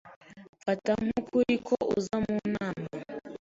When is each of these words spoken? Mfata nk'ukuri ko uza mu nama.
Mfata 0.57 0.91
nk'ukuri 1.03 1.55
ko 1.67 1.75
uza 1.97 2.15
mu 2.25 2.37
nama. 2.53 2.87